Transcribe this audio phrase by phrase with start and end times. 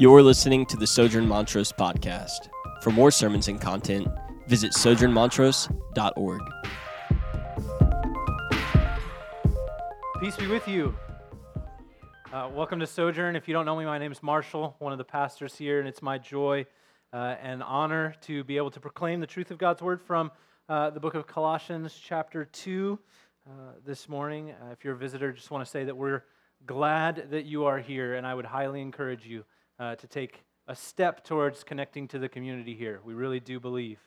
[0.00, 2.50] You're listening to the Sojourn Montrose podcast.
[2.82, 4.06] For more sermons and content,
[4.46, 6.40] visit sojournmontrose.org.
[10.20, 10.94] Peace be with you.
[12.32, 13.34] Uh, welcome to Sojourn.
[13.34, 15.88] If you don't know me, my name is Marshall, one of the pastors here, and
[15.88, 16.64] it's my joy
[17.12, 20.30] uh, and honor to be able to proclaim the truth of God's word from
[20.68, 22.96] uh, the book of Colossians, chapter 2,
[23.48, 23.50] uh,
[23.84, 24.52] this morning.
[24.52, 26.22] Uh, if you're a visitor, just want to say that we're
[26.66, 29.44] glad that you are here, and I would highly encourage you
[29.78, 33.00] uh, to take a step towards connecting to the community here.
[33.04, 33.98] We really do believe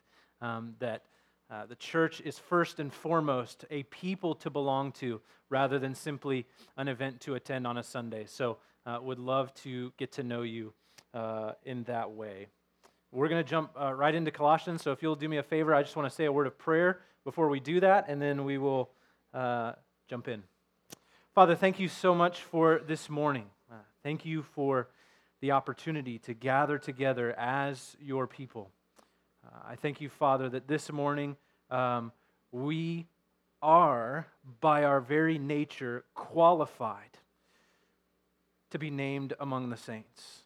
[0.41, 1.03] um, that
[1.49, 6.45] uh, the church is first and foremost a people to belong to rather than simply
[6.77, 8.25] an event to attend on a Sunday.
[8.25, 10.73] So, uh, would love to get to know you
[11.13, 12.47] uh, in that way.
[13.11, 14.81] We're going to jump uh, right into Colossians.
[14.81, 16.57] So, if you'll do me a favor, I just want to say a word of
[16.57, 18.89] prayer before we do that, and then we will
[19.33, 19.73] uh,
[20.09, 20.43] jump in.
[21.35, 23.45] Father, thank you so much for this morning.
[23.69, 24.87] Uh, thank you for
[25.41, 28.69] the opportunity to gather together as your people.
[29.45, 31.35] Uh, I thank you, Father, that this morning
[31.71, 32.11] um,
[32.51, 33.07] we
[33.61, 34.27] are,
[34.59, 37.17] by our very nature, qualified
[38.69, 40.43] to be named among the saints.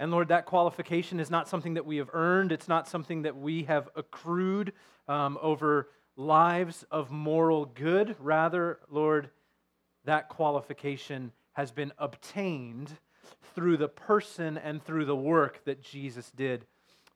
[0.00, 3.36] And Lord, that qualification is not something that we have earned, it's not something that
[3.36, 4.72] we have accrued
[5.06, 8.16] um, over lives of moral good.
[8.18, 9.30] Rather, Lord,
[10.04, 12.96] that qualification has been obtained
[13.54, 16.66] through the person and through the work that Jesus did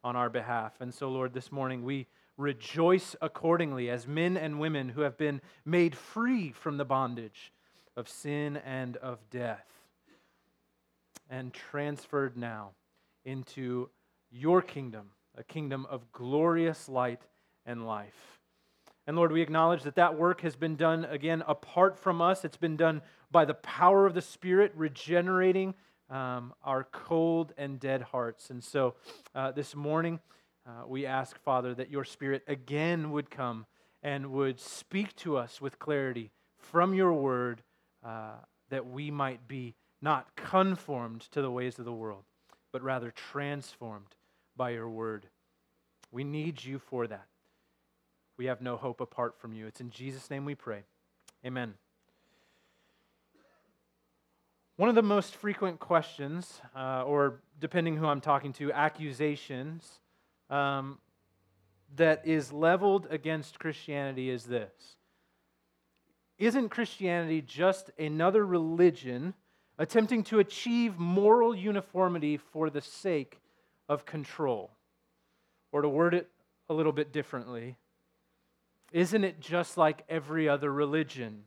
[0.03, 0.73] on our behalf.
[0.81, 5.41] And so, Lord, this morning we rejoice accordingly as men and women who have been
[5.65, 7.53] made free from the bondage
[7.97, 9.67] of sin and of death
[11.31, 12.73] and transferred now
[13.25, 13.89] into
[14.31, 17.23] your kingdom, a kingdom of glorious light
[17.65, 18.39] and life.
[19.07, 22.45] And Lord, we acknowledge that that work has been done again apart from us.
[22.45, 25.75] It's been done by the power of the Spirit, regenerating
[26.15, 28.49] um, our cold and dead hearts.
[28.49, 28.95] And so
[29.35, 30.21] uh, this morning,
[30.67, 33.67] uh, we ask, Father, that your Spirit again would come
[34.03, 37.63] and would speak to us with clarity from your word,
[38.05, 38.35] uh,
[38.71, 42.23] that we might be not conformed to the ways of the world,
[42.73, 44.15] but rather transformed
[44.57, 45.27] by your word.
[46.13, 47.27] We need you for that.
[48.37, 49.67] We have no hope apart from you.
[49.67, 50.85] It's in Jesus' name we pray.
[51.45, 51.75] Amen.
[54.77, 60.01] One of the most frequent questions, uh, or depending who I'm talking to, accusations
[60.51, 60.99] um,
[61.95, 64.97] that is leveled against Christianity is this
[66.39, 69.35] Isn't Christianity just another religion
[69.79, 73.41] attempting to achieve moral uniformity for the sake
[73.89, 74.73] of control?
[75.71, 76.29] Or to word it
[76.69, 77.77] a little bit differently,
[78.91, 81.45] isn't it just like every other religion?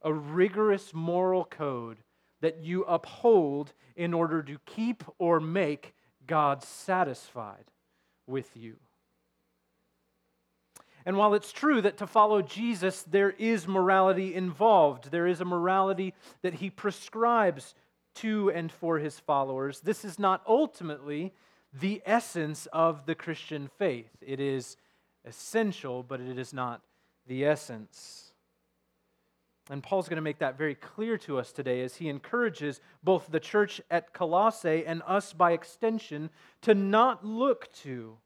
[0.00, 1.98] A rigorous moral code
[2.40, 5.94] that you uphold in order to keep or make
[6.26, 7.64] God satisfied
[8.26, 8.76] with you.
[11.04, 15.44] And while it's true that to follow Jesus, there is morality involved, there is a
[15.44, 16.12] morality
[16.42, 17.74] that he prescribes
[18.16, 21.32] to and for his followers, this is not ultimately
[21.72, 24.10] the essence of the Christian faith.
[24.20, 24.76] It is
[25.24, 26.82] essential, but it is not
[27.26, 28.27] the essence.
[29.70, 33.26] And Paul's going to make that very clear to us today as he encourages both
[33.30, 36.30] the church at Colossae and us by extension
[36.62, 38.16] to not look to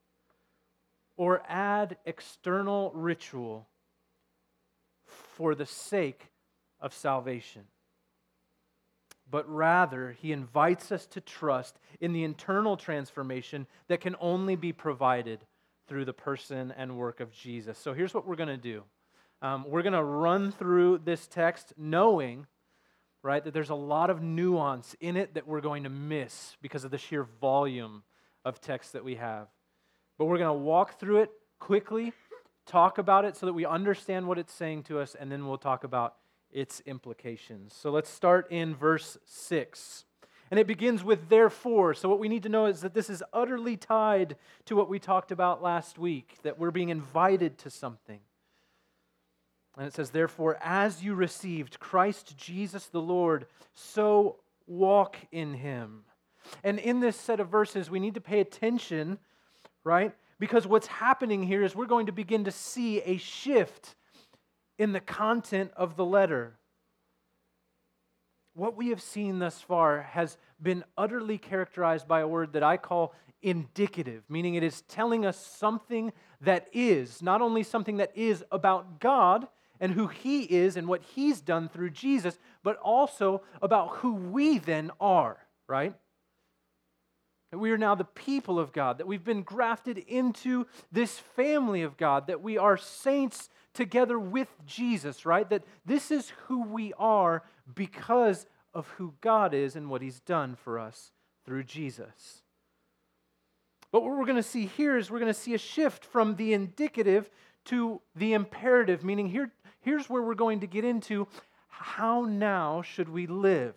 [1.17, 3.67] or add external ritual
[5.05, 6.31] for the sake
[6.79, 7.63] of salvation.
[9.29, 14.71] But rather, he invites us to trust in the internal transformation that can only be
[14.71, 15.39] provided
[15.87, 17.77] through the person and work of Jesus.
[17.77, 18.83] So here's what we're going to do.
[19.43, 22.47] Um, we're going to run through this text knowing,
[23.23, 26.85] right, that there's a lot of nuance in it that we're going to miss because
[26.85, 28.03] of the sheer volume
[28.45, 29.49] of text that we have.
[30.17, 32.13] But we're going to walk through it quickly,
[32.65, 35.57] talk about it so that we understand what it's saying to us, and then we'll
[35.57, 36.15] talk about
[36.49, 37.73] its implications.
[37.73, 40.05] So let's start in verse 6.
[40.51, 41.95] And it begins with therefore.
[41.95, 44.35] So, what we need to know is that this is utterly tied
[44.65, 48.19] to what we talked about last week, that we're being invited to something.
[49.77, 54.37] And it says, Therefore, as you received Christ Jesus the Lord, so
[54.67, 56.03] walk in him.
[56.63, 59.17] And in this set of verses, we need to pay attention,
[59.83, 60.13] right?
[60.39, 63.95] Because what's happening here is we're going to begin to see a shift
[64.77, 66.57] in the content of the letter.
[68.53, 72.77] What we have seen thus far has been utterly characterized by a word that I
[72.77, 78.43] call indicative, meaning it is telling us something that is, not only something that is
[78.51, 79.47] about God
[79.83, 84.57] and who he is and what he's done through Jesus, but also about who we
[84.57, 85.37] then are,
[85.67, 85.93] right?
[87.53, 91.83] that we are now the people of God, that we've been grafted into this family
[91.83, 95.47] of God, that we are saints together with Jesus, right?
[95.47, 97.43] That this is who we are
[97.75, 101.11] because of who God is and what He's done for us
[101.45, 102.41] through Jesus.
[103.91, 106.37] But what we're going to see here is we're going to see a shift from
[106.37, 107.29] the indicative
[107.65, 109.51] to the imperative, meaning here,
[109.83, 111.27] here's where we're going to get into
[111.67, 113.75] how now should we live?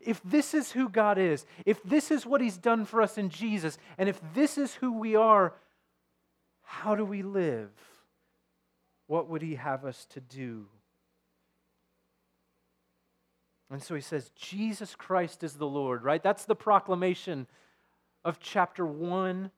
[0.00, 3.28] If this is who God is, if this is what He's done for us in
[3.28, 5.54] Jesus, and if this is who we are,
[6.62, 7.70] how do we live?
[9.06, 10.66] What would He have us to do?
[13.70, 16.22] And so He says, Jesus Christ is the Lord, right?
[16.22, 17.46] That's the proclamation
[18.24, 19.50] of chapter 1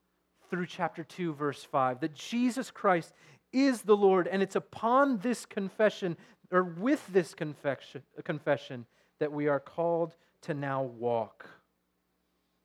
[0.51, 3.13] through chapter 2, verse 5, that Jesus Christ
[3.53, 6.17] is the Lord, and it's upon this confession,
[6.51, 8.87] or with this confession, confession
[9.19, 11.49] that we are called to now walk.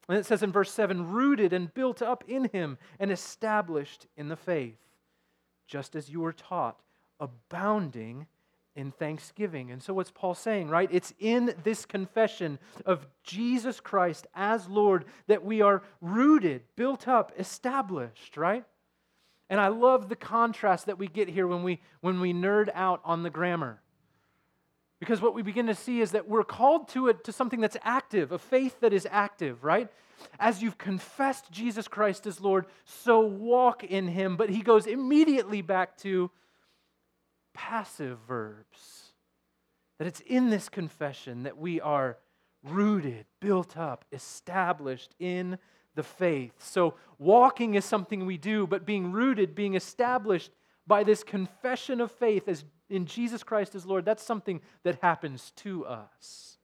[0.09, 4.27] And it says in verse 7 rooted and built up in him and established in
[4.27, 4.77] the faith,
[5.67, 6.79] just as you were taught,
[7.19, 8.27] abounding
[8.75, 9.71] in thanksgiving.
[9.71, 10.89] And so, what's Paul saying, right?
[10.91, 17.31] It's in this confession of Jesus Christ as Lord that we are rooted, built up,
[17.37, 18.65] established, right?
[19.49, 23.01] And I love the contrast that we get here when we, when we nerd out
[23.03, 23.81] on the grammar.
[24.99, 27.75] Because what we begin to see is that we're called to it to something that's
[27.83, 29.89] active, a faith that is active, right?
[30.39, 34.37] As you've confessed Jesus Christ as Lord, so walk in him.
[34.37, 36.31] But he goes immediately back to
[37.53, 39.11] passive verbs.
[39.99, 42.17] That it's in this confession that we are
[42.63, 45.57] rooted, built up, established in
[45.95, 46.53] the faith.
[46.59, 50.51] So walking is something we do, but being rooted, being established
[50.85, 55.51] by this confession of faith as in Jesus Christ as Lord, that's something that happens
[55.57, 56.57] to us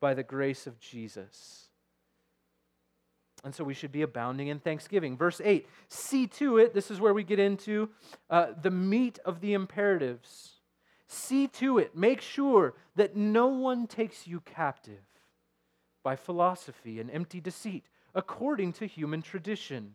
[0.00, 1.68] by the grace of Jesus.
[3.44, 5.16] And so we should be abounding in thanksgiving.
[5.16, 7.90] Verse 8 see to it, this is where we get into
[8.28, 10.54] uh, the meat of the imperatives.
[11.06, 15.04] See to it, make sure that no one takes you captive
[16.02, 17.84] by philosophy and empty deceit,
[18.18, 19.94] according to human tradition,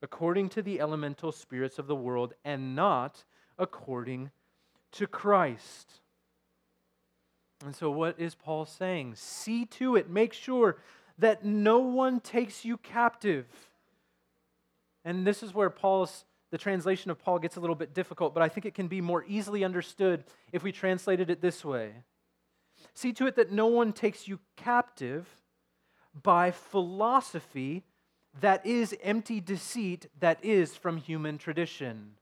[0.00, 3.22] according to the elemental spirits of the world, and not
[3.58, 4.30] according
[4.90, 6.00] to Christ.
[7.62, 9.16] And so, what is Paul saying?
[9.16, 10.78] See to it, make sure
[11.18, 13.46] that no one takes you captive.
[15.04, 18.42] And this is where Paul's the translation of Paul gets a little bit difficult, but
[18.42, 21.92] I think it can be more easily understood if we translated it this way.
[22.94, 25.26] See to it that no one takes you captive
[26.22, 27.84] by philosophy
[28.40, 32.14] that is empty deceit that is from human tradition.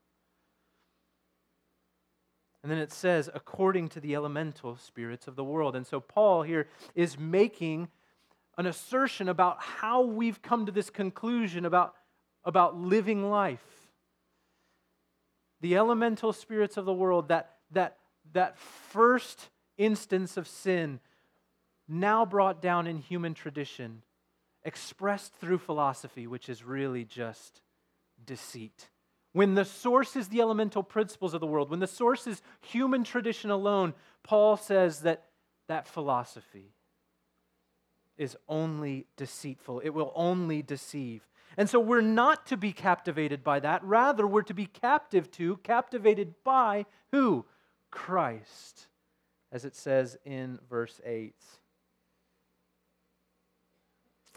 [2.63, 5.75] And then it says, according to the elemental spirits of the world.
[5.75, 7.87] And so Paul here is making
[8.57, 11.93] an assertion about how we've come to this conclusion about,
[12.43, 13.63] about living life.
[15.61, 17.97] The elemental spirits of the world, that, that,
[18.33, 20.99] that first instance of sin,
[21.87, 24.01] now brought down in human tradition,
[24.63, 27.61] expressed through philosophy, which is really just
[28.25, 28.89] deceit.
[29.33, 33.03] When the source is the elemental principles of the world, when the source is human
[33.03, 33.93] tradition alone,
[34.23, 35.25] Paul says that
[35.67, 36.73] that philosophy,
[38.17, 41.27] is only deceitful, it will only deceive.
[41.55, 43.83] And so we're not to be captivated by that.
[43.83, 47.45] Rather, we're to be captive to, captivated by who?
[47.89, 48.87] Christ,
[49.51, 51.33] as it says in verse 8.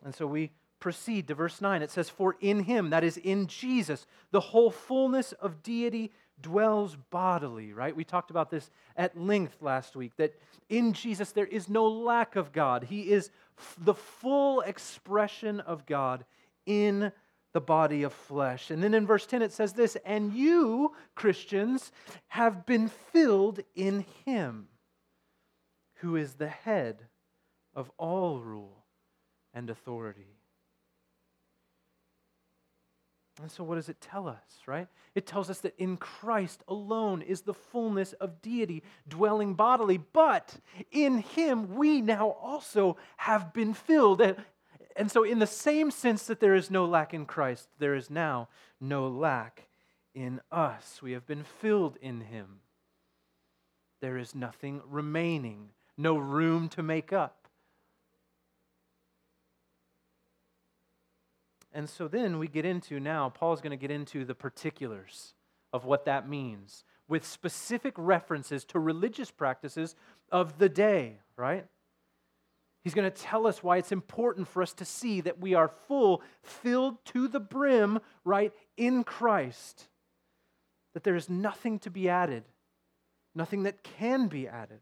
[0.04, 1.83] And so we proceed to verse 9.
[1.83, 6.97] It says, For in him, that is in Jesus, the whole fullness of deity dwells
[7.11, 7.95] bodily, right?
[7.95, 10.35] We talked about this at length last week that
[10.69, 12.85] in Jesus there is no lack of God.
[12.85, 16.25] He is f- the full expression of God
[16.64, 17.12] in
[17.52, 18.71] the body of flesh.
[18.71, 21.92] And then in verse 10 it says this, and you, Christians,
[22.28, 24.69] have been filled in him
[25.97, 27.02] who is the head
[27.75, 28.79] of all rule
[29.54, 30.37] and authority.
[33.40, 34.87] And so, what does it tell us, right?
[35.14, 40.57] It tells us that in Christ alone is the fullness of deity dwelling bodily, but
[40.90, 44.21] in Him we now also have been filled.
[44.95, 48.11] And so, in the same sense that there is no lack in Christ, there is
[48.11, 49.69] now no lack
[50.14, 51.00] in us.
[51.00, 52.61] We have been filled in Him.
[54.02, 57.39] There is nothing remaining, no room to make up.
[61.72, 65.34] And so then we get into now, Paul's going to get into the particulars
[65.72, 69.94] of what that means with specific references to religious practices
[70.30, 71.66] of the day, right?
[72.82, 75.68] He's going to tell us why it's important for us to see that we are
[75.86, 79.88] full, filled to the brim, right, in Christ.
[80.94, 82.44] That there is nothing to be added,
[83.34, 84.80] nothing that can be added.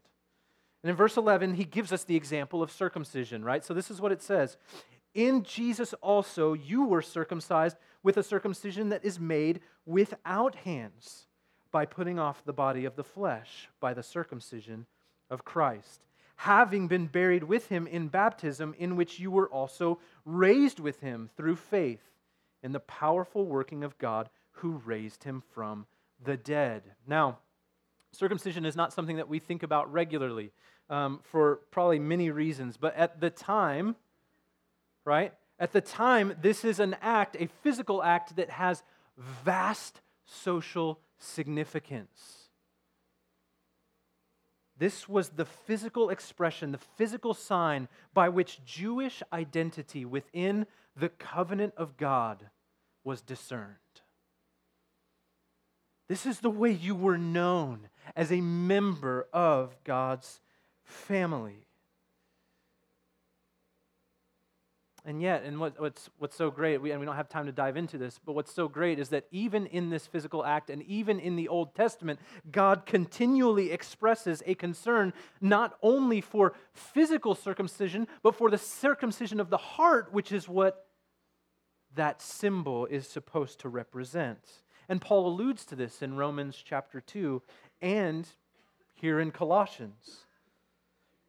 [0.81, 3.65] And in verse 11, he gives us the example of circumcision, right?
[3.65, 4.57] So this is what it says
[5.13, 11.27] In Jesus also you were circumcised with a circumcision that is made without hands,
[11.71, 14.85] by putting off the body of the flesh by the circumcision
[15.29, 16.01] of Christ
[16.43, 21.29] having been buried with him in baptism, in which you were also raised with him
[21.35, 21.99] through faith
[22.63, 25.85] in the powerful working of God who raised him from
[26.23, 26.81] the dead.
[27.05, 27.39] Now,
[28.13, 30.51] circumcision is not something that we think about regularly
[30.89, 33.97] um, for probably many reasons, but at the time,
[35.09, 35.33] right?
[35.57, 38.83] At the time, this is an act, a physical act that has
[39.17, 42.49] vast social significance.
[44.77, 51.73] This was the physical expression, the physical sign by which Jewish identity within the covenant
[51.75, 52.51] of God
[53.03, 53.75] was discerned.
[56.07, 60.39] This is the way you were known as a member of God's
[60.83, 61.65] family.
[65.05, 67.51] And yet, and what, what's, what's so great, we, and we don't have time to
[67.51, 70.83] dive into this, but what's so great is that even in this physical act and
[70.83, 72.19] even in the Old Testament,
[72.51, 79.49] God continually expresses a concern not only for physical circumcision, but for the circumcision of
[79.49, 80.85] the heart, which is what
[81.95, 84.39] that symbol is supposed to represent.
[84.89, 87.41] And Paul alludes to this in Romans chapter 2
[87.81, 88.27] and
[88.95, 90.25] here in Colossians.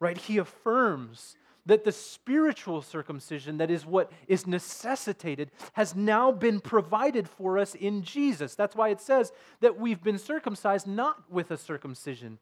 [0.00, 0.16] Right?
[0.16, 1.36] He affirms
[1.66, 7.74] that the spiritual circumcision, that is what is necessitated, has now been provided for us
[7.74, 8.54] in Jesus.
[8.54, 12.38] That's why it says that we've been circumcised not with a circumcision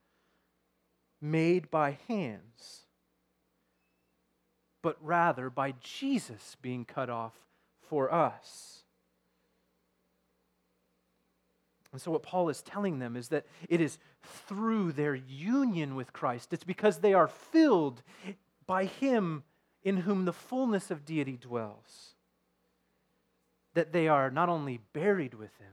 [1.20, 2.87] made by hands,
[4.82, 7.34] but rather by Jesus being cut off
[7.88, 8.82] for us.
[11.92, 13.98] And so, what Paul is telling them is that it is
[14.46, 18.02] through their union with Christ, it's because they are filled
[18.68, 19.42] by him
[19.82, 22.14] in whom the fullness of deity dwells.
[23.75, 25.72] That they are not only buried with him,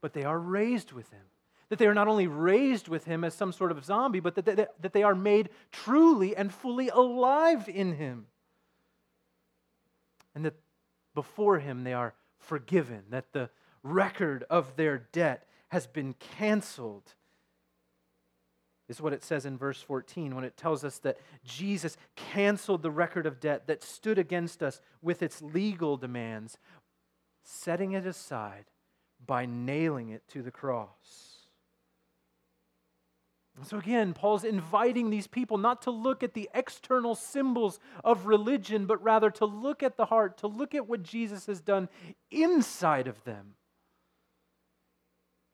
[0.00, 1.20] but they are raised with him.
[1.68, 4.44] That they are not only raised with him as some sort of zombie, but that
[4.44, 8.26] they, that they are made truly and fully alive in him.
[10.34, 10.54] And that
[11.14, 13.50] before him they are forgiven, that the
[13.82, 17.14] record of their debt has been canceled
[18.90, 22.90] is what it says in verse 14 when it tells us that Jesus canceled the
[22.90, 26.58] record of debt that stood against us with its legal demands,
[27.44, 28.64] setting it aside
[29.24, 31.46] by nailing it to the cross.
[33.62, 38.86] So again, Paul's inviting these people not to look at the external symbols of religion,
[38.86, 41.88] but rather to look at the heart, to look at what Jesus has done
[42.30, 43.54] inside of them,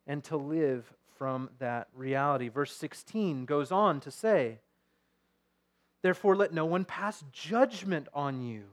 [0.05, 2.49] and to live from that reality.
[2.49, 4.59] Verse 16 goes on to say,
[6.01, 8.63] Therefore, let no one pass judgment on you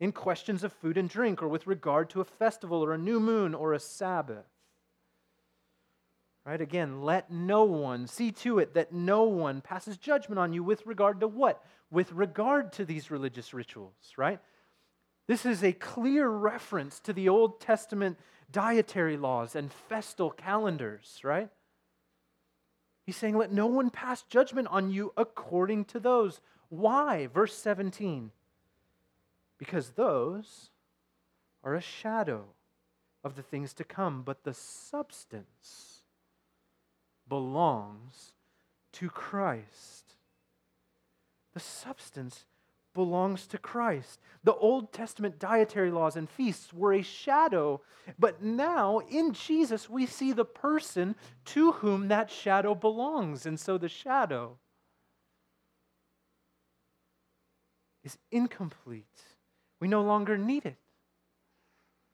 [0.00, 3.20] in questions of food and drink, or with regard to a festival, or a new
[3.20, 4.46] moon, or a Sabbath.
[6.44, 6.60] Right?
[6.60, 10.84] Again, let no one, see to it that no one passes judgment on you with
[10.86, 11.64] regard to what?
[11.90, 14.40] With regard to these religious rituals, right?
[15.28, 18.18] This is a clear reference to the Old Testament
[18.50, 21.48] dietary laws and festal calendars, right?
[23.04, 26.40] He's saying, Let no one pass judgment on you according to those.
[26.68, 27.26] Why?
[27.26, 28.30] Verse 17.
[29.58, 30.70] Because those
[31.62, 32.46] are a shadow
[33.24, 36.00] of the things to come, but the substance
[37.28, 38.32] belongs
[38.92, 40.14] to Christ.
[41.54, 42.44] The substance
[42.94, 44.20] belongs to Christ.
[44.44, 47.80] The Old Testament dietary laws and feasts were a shadow,
[48.18, 51.14] but now in Jesus we see the person
[51.46, 53.46] to whom that shadow belongs.
[53.46, 54.58] And so the shadow
[58.04, 59.06] is incomplete.
[59.80, 60.76] We no longer need it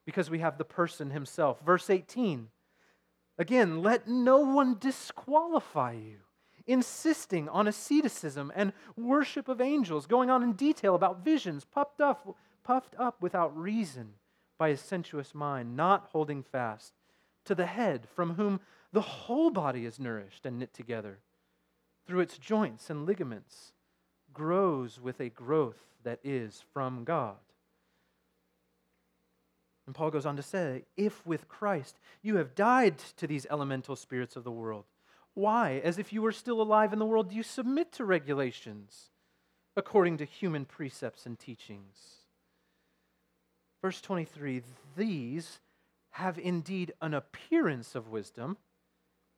[0.04, 1.60] because we have the person himself.
[1.64, 2.48] Verse 18
[3.38, 6.18] again, let no one disqualify you
[6.68, 12.36] insisting on asceticism and worship of angels, going on in detail about visions, puffed up,
[12.62, 14.10] puffed up without reason
[14.58, 16.92] by a sensuous mind, not holding fast
[17.44, 18.60] to the head, from whom
[18.92, 21.18] the whole body is nourished and knit together
[22.06, 23.72] through its joints and ligaments,
[24.32, 27.36] grows with a growth that is from God.
[29.86, 33.96] And Paul goes on to say, if with Christ you have died to these elemental
[33.96, 34.84] spirits of the world,
[35.34, 39.10] why, as if you were still alive in the world, do you submit to regulations
[39.78, 42.24] according to human precepts and teachings.
[43.80, 44.62] Verse 23
[44.96, 45.60] These
[46.10, 48.56] have indeed an appearance of wisdom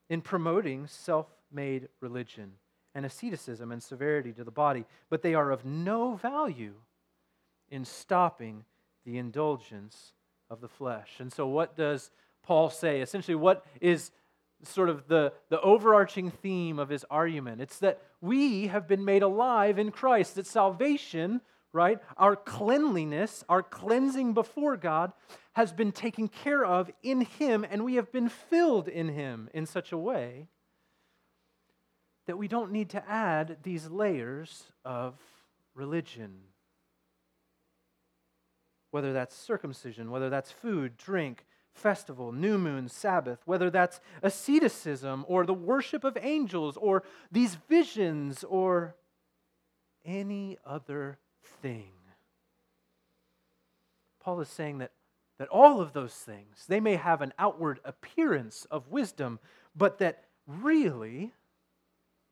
[0.09, 2.53] in promoting self made religion
[2.95, 6.75] and asceticism and severity to the body, but they are of no value
[7.69, 8.65] in stopping
[9.05, 10.15] the indulgence
[10.49, 11.17] of the flesh.
[11.19, 12.11] And so, what does
[12.43, 13.03] Paul say?
[13.03, 14.11] Essentially, what is
[14.63, 17.61] sort of the, the overarching theme of his argument?
[17.61, 21.41] It's that we have been made alive in Christ, that salvation,
[21.73, 25.13] right, our cleanliness, our cleansing before God,
[25.53, 29.67] has been taken care of in him, and we have been filled in him in
[29.67, 30.49] such a way
[32.27, 35.15] that we don't need to add these layers of
[35.75, 36.41] religion
[38.91, 41.47] whether that's circumcision, whether that's food, drink,
[41.81, 48.45] festival, new moon, Sabbath, whether that's asceticism or the worship of angels or these visions
[48.45, 48.95] or
[50.05, 51.19] any other
[51.63, 51.93] thing.
[54.21, 54.93] Paul is saying that,
[55.39, 59.39] that all of those things, they may have an outward appearance of wisdom,
[59.75, 61.33] but that really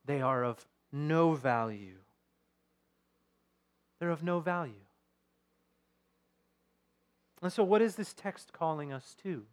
[0.05, 1.97] they are of no value.
[3.99, 4.73] They're of no value.
[7.41, 9.43] And so, what is this text calling us to?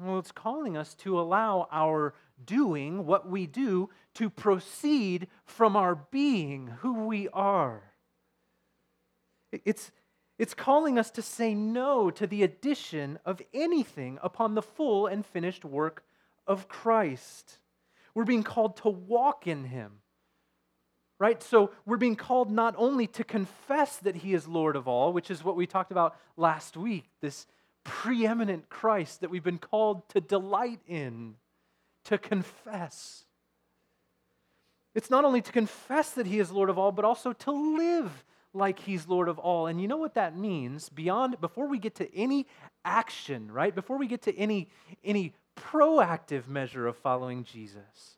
[0.00, 2.14] Well, it's calling us to allow our
[2.44, 7.82] doing what we do to proceed from our being, who we are.
[9.50, 9.90] It's,
[10.38, 15.26] it's calling us to say no to the addition of anything upon the full and
[15.26, 16.04] finished work
[16.46, 17.58] of Christ.
[18.14, 20.00] We're being called to walk in Him
[21.18, 21.42] right?
[21.42, 25.30] So we're being called not only to confess that he is Lord of all, which
[25.30, 27.46] is what we talked about last week, this
[27.84, 31.34] preeminent Christ that we've been called to delight in,
[32.04, 33.24] to confess.
[34.94, 38.24] It's not only to confess that he is Lord of all, but also to live
[38.54, 39.66] like he's Lord of all.
[39.66, 40.88] And you know what that means?
[40.88, 42.46] Beyond before we get to any
[42.84, 43.74] action, right?
[43.74, 44.68] Before we get to any
[45.04, 48.17] any proactive measure of following Jesus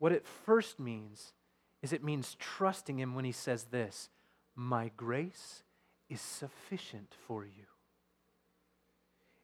[0.00, 1.34] what it first means
[1.82, 4.08] is it means trusting Him when He says this
[4.56, 5.62] My grace
[6.08, 7.66] is sufficient for you.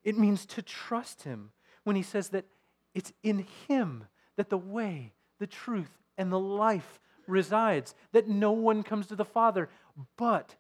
[0.02, 1.50] It means to trust Him
[1.84, 2.46] when He says that
[2.94, 8.82] it's in Him that the way, the truth, and the life resides, that no one
[8.82, 9.68] comes to the Father
[10.16, 10.56] but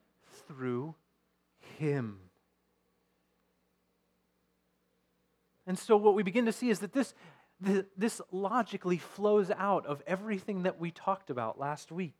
[0.46, 0.94] through
[1.78, 2.18] Him.
[5.66, 7.14] And so, what we begin to see is that this
[7.60, 12.16] this logically flows out of everything that we talked about last week.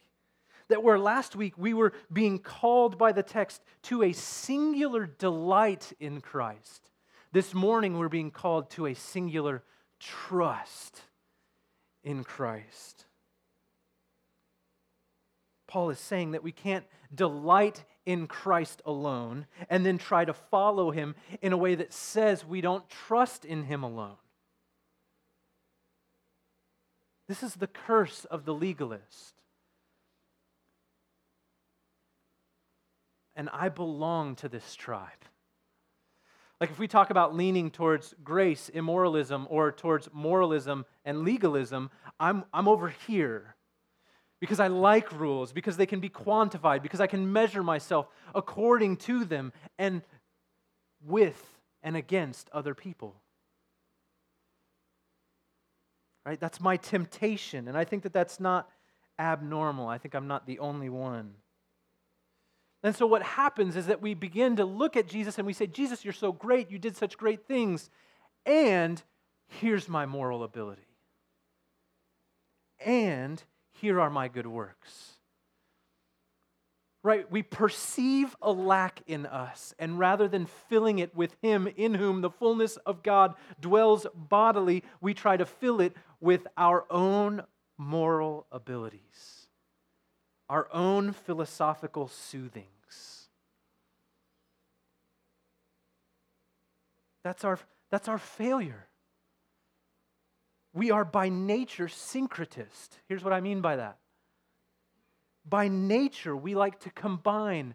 [0.69, 5.93] That where last week we were being called by the text to a singular delight
[6.01, 6.91] in Christ,
[7.33, 9.63] this morning we're being called to a singular
[10.01, 11.03] trust
[12.03, 13.05] in Christ.
[15.67, 20.91] Paul is saying that we can't delight in Christ alone and then try to follow
[20.91, 24.17] him in a way that says we don't trust in him alone.
[27.29, 29.35] This is the curse of the legalist.
[33.35, 35.11] And I belong to this tribe.
[36.61, 42.45] Like if we talk about leaning towards grace, immoralism, or towards moralism and legalism, I'm,
[42.53, 43.57] I'm over here
[44.41, 48.99] because I like rules, because they can be quantified, because I can measure myself according
[48.99, 50.03] to them and
[51.05, 51.43] with
[51.83, 53.17] and against other people
[56.27, 56.41] right?
[56.41, 57.69] That's my temptation.
[57.69, 58.69] And I think that that's not
[59.19, 59.89] abnormal.
[59.89, 61.35] I think I'm not the only one.
[62.83, 65.67] And so what happens is that we begin to look at Jesus and we say,
[65.67, 66.71] Jesus, you're so great.
[66.71, 67.91] You did such great things.
[68.45, 69.03] And
[69.47, 70.83] here's my moral ability.
[72.85, 75.16] And here are my good works
[77.07, 77.31] right?
[77.31, 82.21] We perceive a lack in us, and rather than filling it with Him in whom
[82.21, 87.45] the fullness of God dwells bodily, we try to fill it with our own
[87.79, 89.47] moral abilities,
[90.49, 93.29] our own philosophical soothings.
[97.23, 97.61] That's our,
[97.93, 98.89] that's our failure.
[100.75, 102.99] We are by nature syncretist.
[103.09, 103.99] Here's what I mean by that
[105.49, 107.75] by nature, we like to combine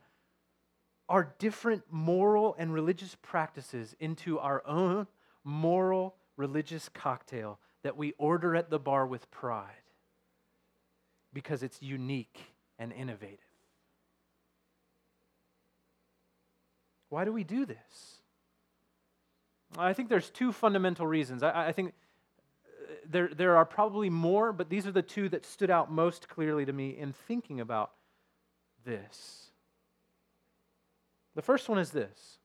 [1.07, 5.07] our different moral and religious practices into our own
[5.43, 9.71] moral religious cocktail that we order at the bar with pride
[11.33, 12.39] because it's unique
[12.77, 13.39] and innovative.
[17.09, 18.21] Why do we do this?
[19.77, 21.43] I think there's two fundamental reasons.
[21.43, 21.93] I, I think
[23.09, 26.65] there, there are probably more, but these are the two that stood out most clearly
[26.65, 27.91] to me in thinking about
[28.85, 29.51] this.
[31.35, 32.39] The first one is this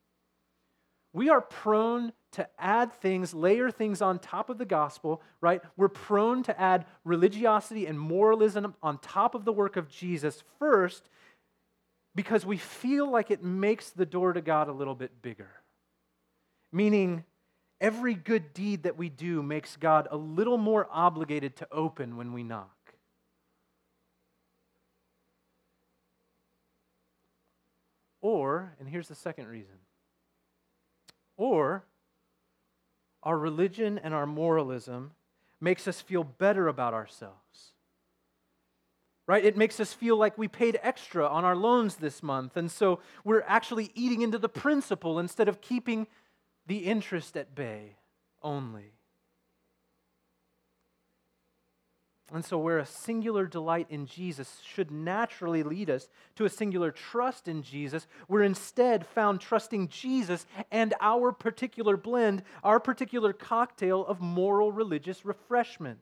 [1.13, 5.63] we are prone to add things, layer things on top of the gospel, right?
[5.75, 11.09] We're prone to add religiosity and moralism on top of the work of Jesus first
[12.15, 15.49] because we feel like it makes the door to God a little bit bigger.
[16.71, 17.25] Meaning,
[17.81, 22.33] every good deed that we do makes God a little more obligated to open when
[22.33, 22.71] we knock.
[28.21, 29.77] Or, and here's the second reason,
[31.37, 31.85] or
[33.23, 35.13] our religion and our moralism
[35.61, 37.73] makes us feel better about ourselves.
[39.29, 39.45] Right?
[39.45, 43.01] It makes us feel like we paid extra on our loans this month, and so
[43.25, 46.07] we're actually eating into the principal instead of keeping
[46.67, 47.97] the interest at bay
[48.43, 48.93] only.
[52.33, 56.91] And so, where a singular delight in Jesus should naturally lead us to a singular
[56.91, 64.05] trust in Jesus, we're instead found trusting Jesus and our particular blend, our particular cocktail
[64.05, 66.01] of moral religious refreshment.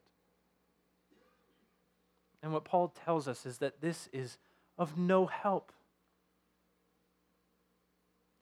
[2.43, 4.39] And what Paul tells us is that this is
[4.79, 5.73] of no help.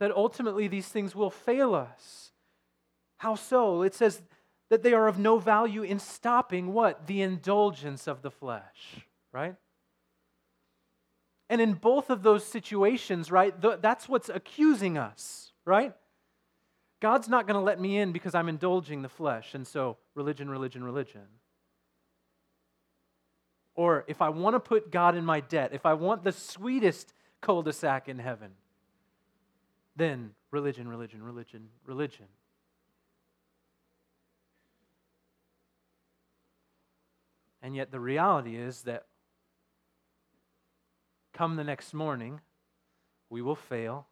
[0.03, 2.33] That ultimately these things will fail us.
[3.19, 3.83] How so?
[3.83, 4.21] It says,
[4.73, 7.07] that they are of no value in stopping what?
[7.07, 9.55] The indulgence of the flesh, right?
[11.51, 15.93] And in both of those situations, right, that's what's accusing us, right?
[17.01, 19.53] God's not going to let me in because I'm indulging the flesh.
[19.53, 21.29] And so, religion, religion, religion.
[23.75, 27.12] Or if I want to put God in my debt, if I want the sweetest
[27.43, 28.53] cul de sac in heaven,
[29.97, 32.27] then religion, religion, religion, religion.
[37.63, 39.07] And yet, the reality is that
[41.33, 42.41] come the next morning,
[43.31, 44.07] we will fail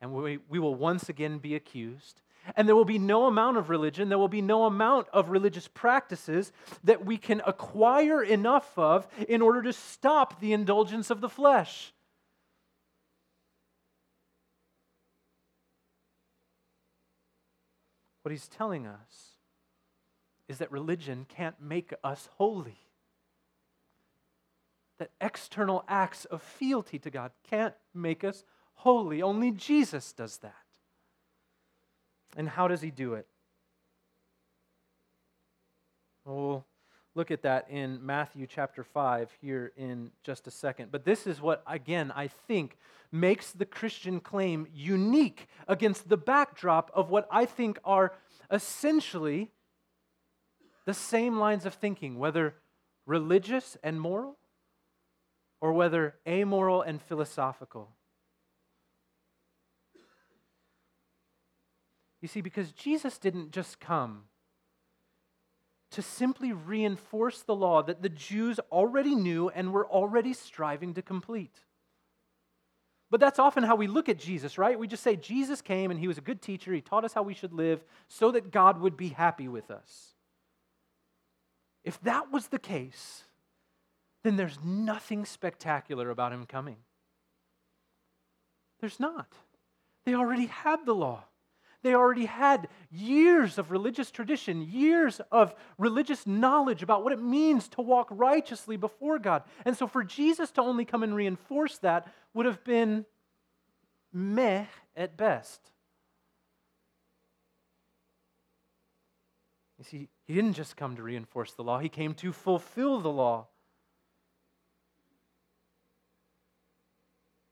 [0.00, 2.20] and we, we will once again be accused.
[2.56, 5.66] And there will be no amount of religion, there will be no amount of religious
[5.66, 6.52] practices
[6.84, 11.93] that we can acquire enough of in order to stop the indulgence of the flesh.
[18.24, 19.32] What he's telling us
[20.48, 22.78] is that religion can't make us holy.
[24.96, 28.42] That external acts of fealty to God can't make us
[28.76, 29.20] holy.
[29.20, 30.54] Only Jesus does that.
[32.34, 33.26] And how does he do it?
[36.24, 36.64] We'll
[37.14, 40.90] look at that in Matthew chapter 5 here in just a second.
[40.90, 42.76] But this is what, again, I think
[43.12, 48.12] makes the Christian claim unique against the backdrop of what I think are
[48.50, 49.52] essentially
[50.84, 52.54] the same lines of thinking, whether
[53.06, 54.36] religious and moral
[55.60, 57.90] or whether amoral and philosophical.
[62.20, 64.24] You see, because Jesus didn't just come
[65.94, 71.02] to simply reinforce the law that the Jews already knew and were already striving to
[71.02, 71.56] complete.
[73.10, 74.78] But that's often how we look at Jesus, right?
[74.78, 76.72] We just say Jesus came and he was a good teacher.
[76.72, 80.14] He taught us how we should live so that God would be happy with us.
[81.84, 83.24] If that was the case,
[84.24, 86.78] then there's nothing spectacular about him coming.
[88.80, 89.32] There's not.
[90.04, 91.24] They already had the law.
[91.84, 97.68] They already had years of religious tradition, years of religious knowledge about what it means
[97.68, 99.42] to walk righteously before God.
[99.66, 103.04] And so for Jesus to only come and reinforce that would have been
[104.14, 104.64] meh
[104.96, 105.60] at best.
[109.78, 113.12] You see, he didn't just come to reinforce the law, he came to fulfill the
[113.12, 113.48] law.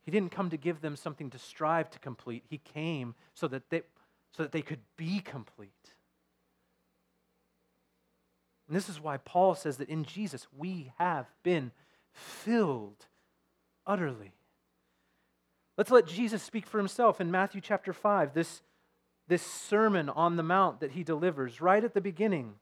[0.05, 2.45] He didn't come to give them something to strive to complete.
[2.49, 3.83] He came so that they,
[4.37, 5.95] so that they could be complete.
[8.67, 11.73] And this is why Paul says that in Jesus we have been
[12.13, 13.07] filled
[13.87, 14.33] utterly.
[15.77, 18.35] Let's let Jesus speak for himself in Matthew chapter 5.
[18.35, 18.63] This
[19.29, 22.55] this Sermon on the Mount that he delivers right at the beginning.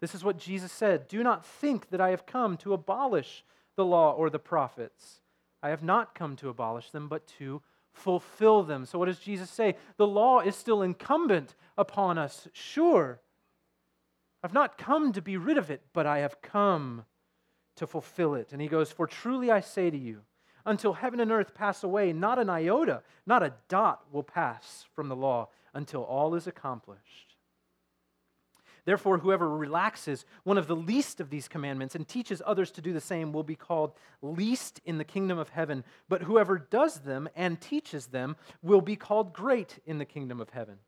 [0.00, 3.44] This is what Jesus said Do not think that I have come to abolish
[3.76, 5.20] the law or the prophets.
[5.62, 7.62] I have not come to abolish them, but to
[7.94, 8.84] fulfill them.
[8.84, 9.76] So, what does Jesus say?
[9.96, 13.20] The law is still incumbent upon us, sure.
[14.42, 17.06] I've not come to be rid of it, but I have come
[17.76, 18.52] to fulfill it.
[18.52, 20.20] And he goes, For truly I say to you,
[20.66, 25.08] until heaven and earth pass away, not an iota, not a dot will pass from
[25.08, 27.33] the law until all is accomplished.
[28.84, 32.92] Therefore, whoever relaxes one of the least of these commandments and teaches others to do
[32.92, 35.84] the same will be called least in the kingdom of heaven.
[36.08, 40.50] But whoever does them and teaches them will be called great in the kingdom of
[40.50, 40.78] heaven.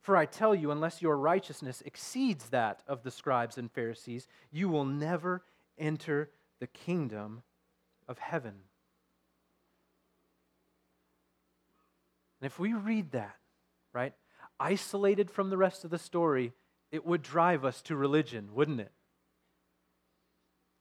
[0.00, 4.68] For I tell you, unless your righteousness exceeds that of the scribes and Pharisees, you
[4.68, 5.44] will never
[5.78, 7.42] enter the kingdom
[8.08, 8.54] of heaven.
[12.40, 13.36] And if we read that,
[13.92, 14.14] right,
[14.58, 16.52] isolated from the rest of the story,
[16.92, 18.92] it would drive us to religion, wouldn't it?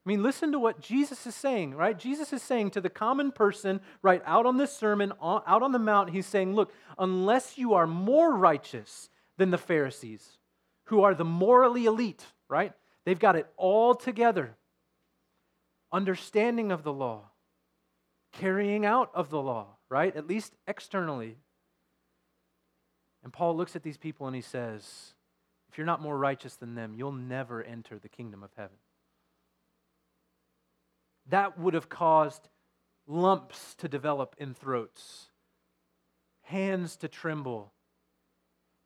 [0.06, 1.98] I mean, listen to what Jesus is saying, right?
[1.98, 5.78] Jesus is saying to the common person, right, out on this sermon, out on the
[5.78, 10.38] mount, he's saying, look, unless you are more righteous than the Pharisees,
[10.86, 12.74] who are the morally elite, right?
[13.06, 14.56] They've got it all together.
[15.92, 17.30] Understanding of the law,
[18.34, 20.16] carrying out of the law, right?
[20.16, 21.38] At least externally.
[23.24, 25.14] And Paul looks at these people and he says,
[25.80, 28.76] you're not more righteous than them, you'll never enter the kingdom of heaven.
[31.30, 32.50] That would have caused
[33.08, 35.30] lumps to develop in throats,
[36.42, 37.72] hands to tremble,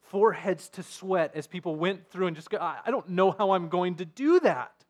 [0.01, 3.69] foreheads to sweat as people went through and just go, I don't know how I'm
[3.69, 4.85] going to do that.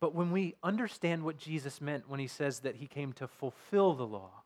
[0.00, 3.92] But when we understand what Jesus meant when he says that he came to fulfill
[3.92, 4.39] the law,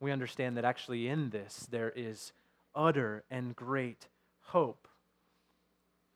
[0.00, 2.32] we understand that actually in this there is
[2.74, 4.08] utter and great
[4.40, 4.88] hope.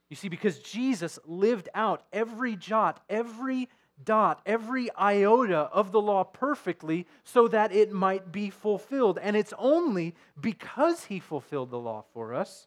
[0.09, 3.69] You see, because Jesus lived out every jot, every
[4.03, 9.19] dot, every iota of the law perfectly so that it might be fulfilled.
[9.21, 12.67] And it's only because he fulfilled the law for us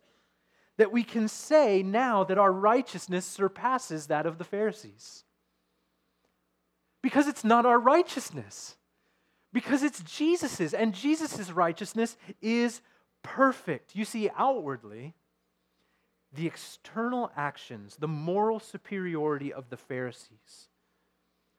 [0.77, 5.23] that we can say now that our righteousness surpasses that of the Pharisees.
[7.01, 8.77] Because it's not our righteousness,
[9.57, 12.79] because it's Jesus's, and Jesus's righteousness is
[13.23, 13.95] perfect.
[13.95, 15.15] You see, outwardly,
[16.31, 20.67] the external actions, the moral superiority of the Pharisees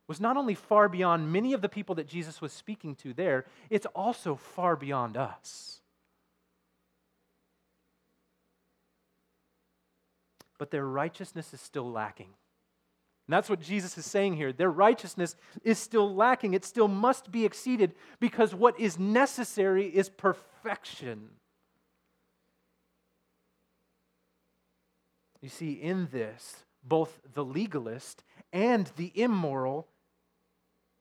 [0.06, 3.46] was not only far beyond many of the people that Jesus was speaking to there,
[3.68, 5.80] it's also far beyond us.
[10.56, 12.30] But their righteousness is still lacking.
[13.28, 14.54] And that's what Jesus is saying here.
[14.54, 16.54] Their righteousness is still lacking.
[16.54, 21.28] It still must be exceeded because what is necessary is perfection.
[25.42, 29.88] You see, in this, both the legalist and the immoral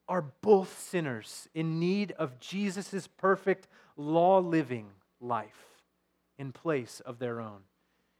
[0.06, 5.80] are both sinners in need of Jesus' perfect law living life
[6.38, 7.60] in place of their own.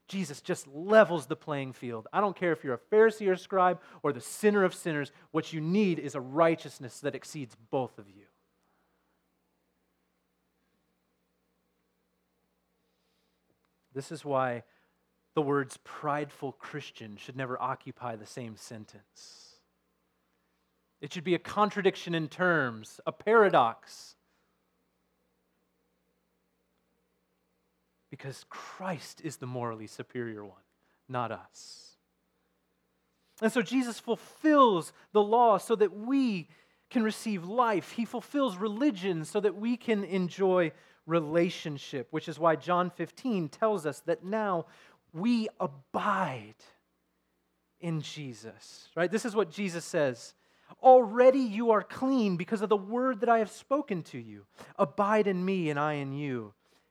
[0.08, 2.08] Jesus just levels the playing field.
[2.12, 5.52] I don't care if you're a Pharisee or scribe or the sinner of sinners, what
[5.52, 8.24] you need is a righteousness that exceeds both of you.
[13.94, 14.62] This is why
[15.34, 19.56] the words prideful Christian should never occupy the same sentence.
[21.00, 24.16] It should be a contradiction in terms, a paradox.
[28.10, 30.62] Because Christ is the morally superior one,
[31.08, 31.96] not us.
[33.40, 36.48] And so Jesus fulfills the law so that we
[36.90, 37.92] can receive life.
[37.92, 40.72] He fulfills religion so that we can enjoy
[41.06, 44.66] relationship, which is why John 15 tells us that now
[45.12, 46.54] we abide
[47.80, 48.88] in Jesus.
[48.96, 49.10] Right?
[49.10, 50.34] This is what Jesus says.
[50.82, 54.44] Already you are clean because of the word that I have spoken to you.
[54.78, 56.52] Abide in me and I in you.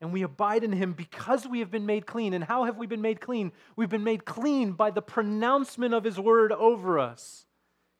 [0.00, 2.32] And we abide in him because we have been made clean.
[2.32, 3.52] And how have we been made clean?
[3.74, 7.46] We've been made clean by the pronouncement of his word over us.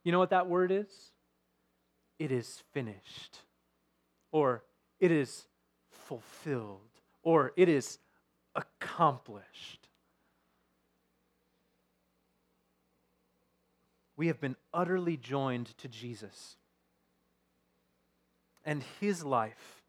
[0.05, 0.89] You know what that word is?
[2.19, 3.39] It is finished,
[4.33, 4.65] or
[4.99, 5.47] it is
[5.91, 6.81] fulfilled,
[7.23, 7.99] or it is
[8.55, 9.89] accomplished.
[14.17, 16.57] We have been utterly joined to Jesus
[18.65, 19.83] and his life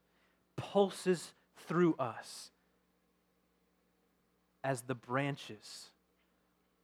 [0.56, 1.34] pulses
[1.70, 2.52] through us
[4.64, 5.86] as the branches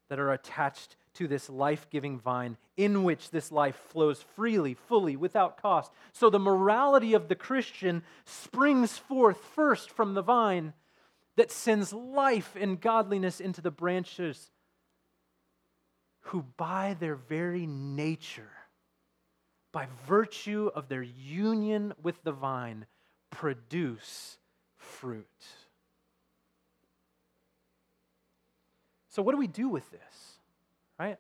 [0.10, 5.16] that are attached to this life giving vine in which this life flows freely, fully,
[5.16, 5.92] without cost.
[6.14, 10.74] So the morality of the Christian springs forth first from the vine,
[11.36, 14.52] that sends life and godliness into the branches,
[16.22, 18.52] who by their very nature,
[19.74, 22.86] by virtue of their union with the vine,
[23.32, 24.38] produce
[24.86, 25.28] fruit.
[29.10, 30.40] So, what do we do with this?
[31.00, 31.18] Right?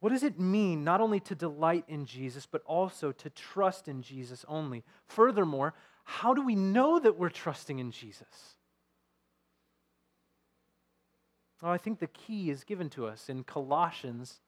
[0.00, 4.02] What does it mean not only to delight in Jesus, but also to trust in
[4.02, 4.84] Jesus only?
[5.06, 8.56] Furthermore, how do we know that we're trusting in Jesus?
[11.62, 14.40] Well, I think the key is given to us in Colossians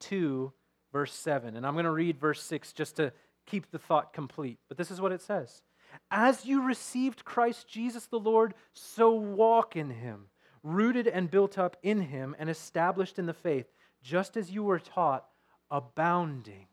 [0.00, 0.52] 2,
[0.92, 1.56] verse 7.
[1.56, 3.12] And I'm going to read verse 6 just to
[3.46, 4.58] keep the thought complete.
[4.68, 5.62] But this is what it says
[6.10, 10.26] As you received Christ Jesus the Lord, so walk in him,
[10.62, 13.66] rooted and built up in him, and established in the faith,
[14.02, 15.26] just as you were taught,
[15.70, 16.66] abounding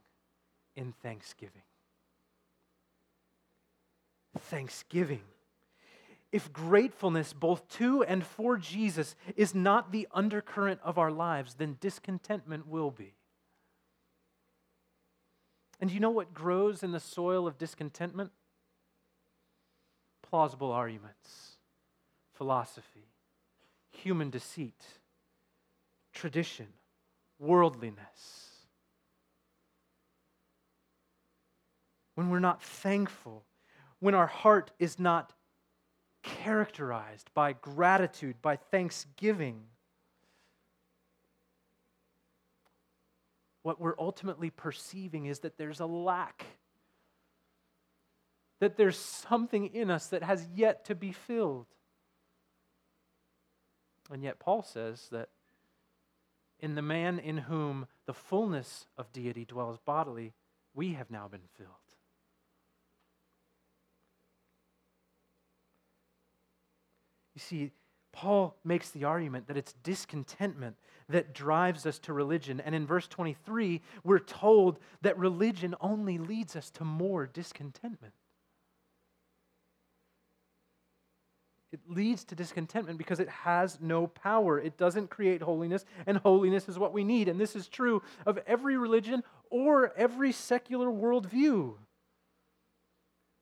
[0.75, 1.63] in thanksgiving.
[4.39, 5.21] Thanksgiving
[6.31, 11.77] if gratefulness, both to and for Jesus, is not the undercurrent of our lives, then
[11.79, 13.13] discontentment will be.
[15.79, 18.31] And you know what grows in the soil of discontentment?
[20.29, 21.57] Plausible arguments,
[22.33, 23.07] philosophy,
[23.91, 24.83] human deceit,
[26.13, 26.67] tradition,
[27.39, 28.51] worldliness.
[32.15, 33.45] When we're not thankful,
[33.99, 35.33] when our heart is not
[36.23, 39.63] characterized by gratitude, by thanksgiving.
[43.63, 46.45] What we're ultimately perceiving is that there's a lack,
[48.59, 51.67] that there's something in us that has yet to be filled.
[54.11, 55.29] And yet, Paul says that
[56.59, 60.33] in the man in whom the fullness of deity dwells bodily,
[60.73, 61.69] we have now been filled.
[67.35, 67.71] You see,
[68.11, 70.75] Paul makes the argument that it's discontentment
[71.07, 72.59] that drives us to religion.
[72.59, 78.13] And in verse 23, we're told that religion only leads us to more discontentment.
[81.85, 84.59] It leads to discontentment because it has no power.
[84.59, 87.27] It doesn't create holiness, and holiness is what we need.
[87.27, 91.75] And this is true of every religion or every secular worldview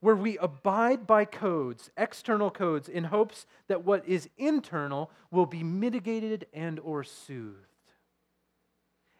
[0.01, 5.63] where we abide by codes, external codes, in hopes that what is internal will be
[5.63, 7.65] mitigated and or soothed.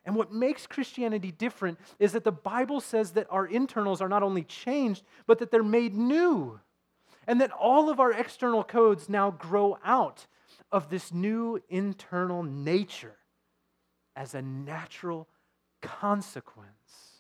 [0.06, 4.22] And what makes Christianity different is that the Bible says that our internals are not
[4.22, 6.60] only changed, but that they're made new.
[7.28, 10.28] And that all of our external codes now grow out
[10.72, 13.18] of this new internal nature
[14.16, 15.28] as a natural
[15.82, 17.16] consequence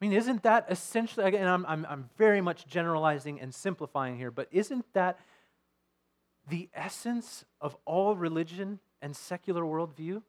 [0.00, 4.30] I mean, isn't that essentially, again, I'm, I'm, I'm very much generalizing and simplifying here,
[4.30, 5.18] but isn't that
[6.48, 10.22] the essence of all religion and secular worldview?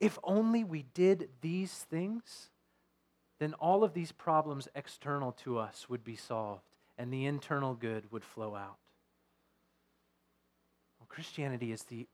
[0.00, 2.50] If only we did these things,
[3.38, 6.62] then all of these problems external to us would be solved
[6.96, 8.78] and the internal good would flow out.
[10.98, 12.08] Well, Christianity is the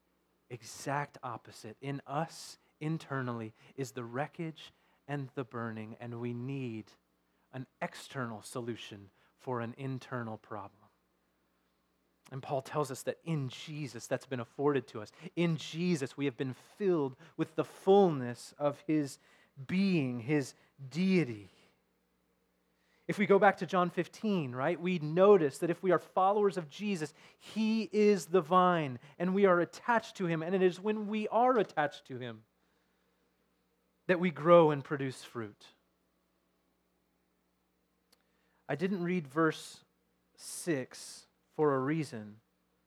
[0.50, 1.76] exact opposite.
[1.80, 4.72] In us, internally, is the wreckage
[5.08, 6.84] and the burning, and we need
[7.52, 9.08] an external solution
[9.38, 10.72] for an internal problem.
[12.32, 15.12] And Paul tells us that in Jesus, that's been afforded to us.
[15.36, 19.18] In Jesus, we have been filled with the fullness of his
[19.66, 20.54] being, his
[20.90, 21.50] deity.
[23.06, 26.56] If we go back to John 15, right, we notice that if we are followers
[26.56, 30.42] of Jesus, he is the vine and we are attached to him.
[30.42, 32.40] And it is when we are attached to him
[34.08, 35.66] that we grow and produce fruit.
[38.68, 39.78] I didn't read verse
[40.36, 42.36] 6 for a reason.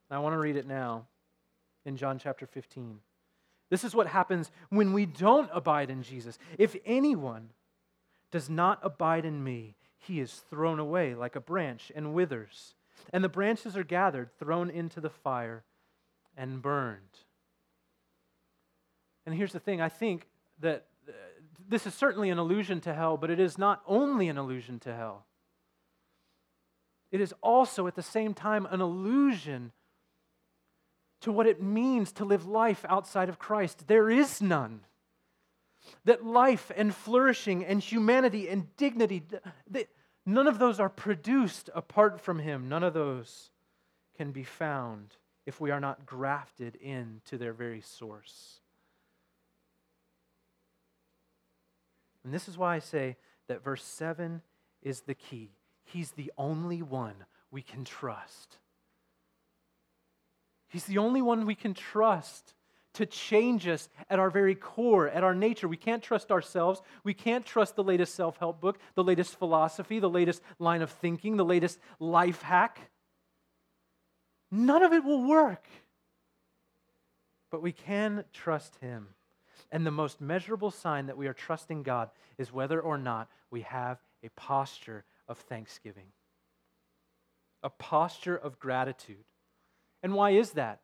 [0.10, 1.06] I want to read it now
[1.86, 3.00] in John chapter 15.
[3.70, 6.40] This is what happens when we don't abide in Jesus.
[6.58, 7.50] If anyone
[8.32, 12.76] does not abide in me, he is thrown away like a branch and withers.
[13.12, 15.64] And the branches are gathered, thrown into the fire,
[16.36, 17.02] and burned.
[19.26, 20.28] And here's the thing I think
[20.60, 21.12] that uh,
[21.68, 24.96] this is certainly an allusion to hell, but it is not only an allusion to
[24.96, 25.26] hell.
[27.12, 29.72] It is also at the same time an allusion
[31.22, 33.88] to what it means to live life outside of Christ.
[33.88, 34.82] There is none.
[36.06, 39.24] That life and flourishing and humanity and dignity,
[40.26, 42.70] none of those are produced apart from Him.
[42.70, 43.52] None of those
[44.18, 45.16] can be found
[45.46, 48.60] if we are not grafted into their very source.
[52.24, 53.16] And this is why I say
[53.48, 54.42] that verse 7
[54.82, 55.52] is the key.
[55.86, 58.58] He's the only one we can trust.
[60.68, 62.54] He's the only one we can trust
[62.98, 65.68] to change us at our very core, at our nature.
[65.68, 66.82] We can't trust ourselves.
[67.04, 70.90] We can't trust the latest self help book, the latest philosophy, the latest line of
[70.90, 72.80] thinking, the latest life hack.
[74.52, 75.66] None of it will work.
[77.52, 79.10] But we can trust Him.
[79.72, 83.62] And the most measurable sign that we are trusting God is whether or not we
[83.62, 86.08] have a posture of thanksgiving,
[87.62, 89.26] a posture of gratitude.
[90.02, 90.82] And why is that?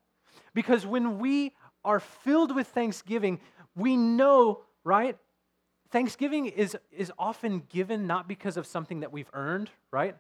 [0.54, 1.54] Because when we
[1.86, 3.40] are filled with thanksgiving,
[3.76, 5.18] we know, right?
[5.92, 10.16] Thanksgiving is, is often given not because of something that we've earned, right?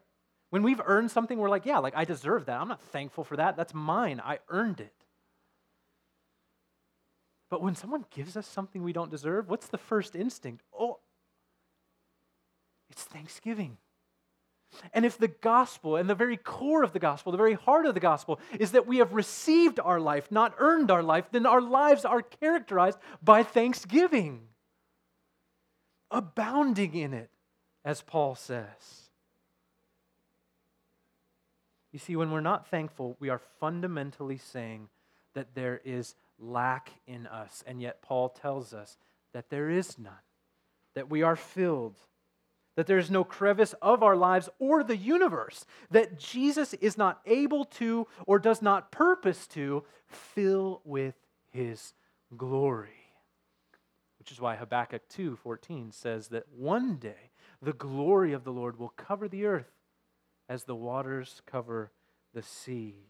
[0.49, 2.61] When we've earned something, we're like, yeah, like I deserve that.
[2.61, 3.57] I'm not thankful for that.
[3.57, 4.22] That's mine.
[4.24, 4.93] I earned it.
[7.49, 10.64] But when someone gives us something we don't deserve, what's the first instinct?
[10.78, 10.99] Oh,
[12.89, 13.78] it's thanksgiving.
[14.93, 17.93] And if the gospel and the very core of the gospel, the very heart of
[17.93, 21.61] the gospel, is that we have received our life, not earned our life, then our
[21.61, 24.41] lives are characterized by thanksgiving,
[26.11, 27.30] abounding in it,
[27.86, 29.09] as Paul says.
[31.91, 34.89] You see, when we're not thankful, we are fundamentally saying
[35.36, 37.63] that there is lack in us.
[37.67, 38.97] And yet, Paul tells us
[39.34, 40.13] that there is none,
[40.95, 41.97] that we are filled
[42.76, 47.21] that there is no crevice of our lives or the universe that Jesus is not
[47.26, 51.15] able to or does not purpose to fill with
[51.51, 51.93] his
[52.36, 52.89] glory.
[54.17, 58.89] Which is why Habakkuk 2:14 says that one day the glory of the Lord will
[58.89, 59.71] cover the earth
[60.49, 61.91] as the waters cover
[62.34, 63.07] the sea.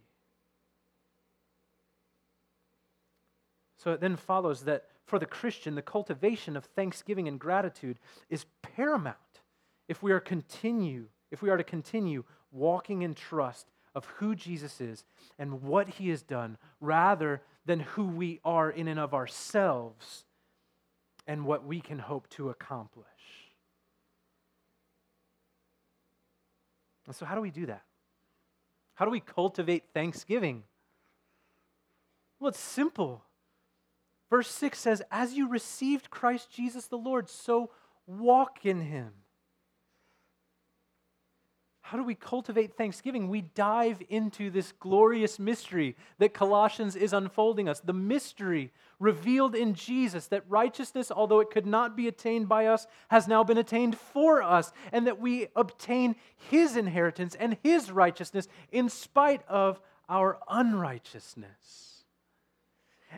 [3.77, 7.99] So it then follows that for the Christian, the cultivation of thanksgiving and gratitude
[8.29, 9.32] is paramount
[9.87, 14.81] if we are continue, if we are to continue walking in trust of who Jesus
[14.81, 15.03] is
[15.37, 20.25] and what he has done rather than who we are in and of ourselves
[21.27, 23.07] and what we can hope to accomplish.
[27.05, 27.83] And so, how do we do that?
[28.95, 30.63] How do we cultivate thanksgiving?
[32.39, 33.23] Well, it's simple.
[34.29, 37.71] Verse 6 says, As you received Christ Jesus the Lord, so
[38.07, 39.11] walk in him
[41.85, 43.27] how do we cultivate thanksgiving?
[43.27, 47.81] We dive into this glorious mystery that Colossians is unfolding us.
[47.81, 52.87] The mystery revealed in Jesus that righteousness, although it could not be attained by us,
[53.09, 56.15] has now been attained for us, and that we obtain
[56.49, 62.05] his inheritance and his righteousness in spite of our unrighteousness.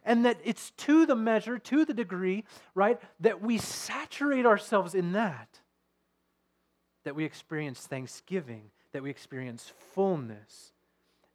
[0.03, 5.11] And that it's to the measure, to the degree, right, that we saturate ourselves in
[5.11, 5.61] that
[7.05, 10.73] that we experience thanksgiving, that we experience fullness,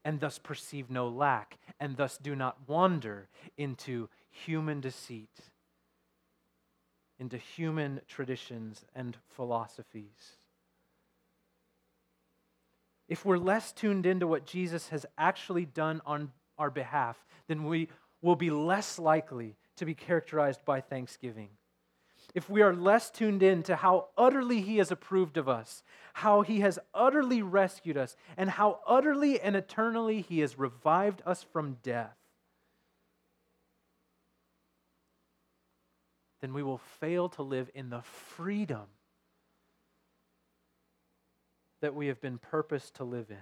[0.04, 5.40] and thus perceive no lack, and thus do not wander into human deceit,
[7.18, 10.36] into human traditions and philosophies.
[13.08, 17.88] If we're less tuned into what Jesus has actually done on our behalf, then we
[18.22, 21.48] will be less likely to be characterized by thanksgiving
[22.34, 25.82] if we are less tuned in to how utterly He has approved of us,
[26.14, 31.42] how He has utterly rescued us, and how utterly and eternally He has revived us
[31.42, 32.16] from death,
[36.40, 38.86] then we will fail to live in the freedom
[41.82, 43.36] that we have been purposed to live in.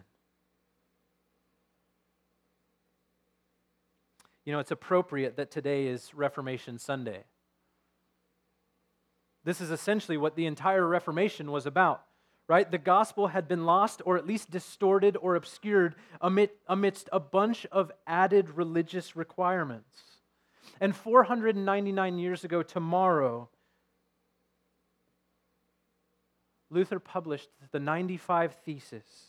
[4.45, 7.25] You know, it's appropriate that today is Reformation Sunday.
[9.49, 12.03] This is essentially what the entire Reformation was about,
[12.49, 12.71] right?
[12.71, 17.91] The gospel had been lost or at least distorted or obscured amidst a bunch of
[18.07, 20.03] added religious requirements.
[20.83, 23.49] And 499 years ago, tomorrow,
[26.69, 29.29] Luther published the 95 Thesis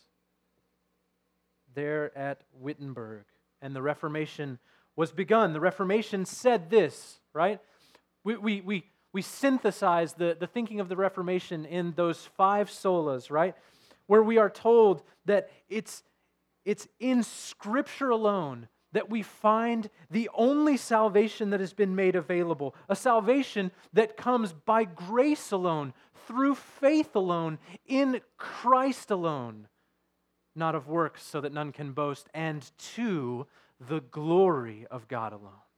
[1.73, 3.23] there at Wittenberg,
[3.61, 4.59] and the Reformation
[4.97, 5.53] was begun.
[5.53, 7.61] The Reformation said this, right?
[8.25, 13.31] We, we, we, we synthesize the, the thinking of the Reformation in those five solas,
[13.31, 13.55] right?
[14.07, 16.03] Where we are told that it's,
[16.65, 22.75] it's in Scripture alone that we find the only salvation that has been made available,
[22.87, 25.93] a salvation that comes by grace alone,
[26.27, 29.67] through faith alone, in Christ alone,
[30.55, 33.47] not of works, so that none can boast, and to
[33.79, 35.68] the glory of God alone.